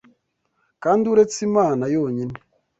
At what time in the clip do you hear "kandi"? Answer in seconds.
0.83-1.03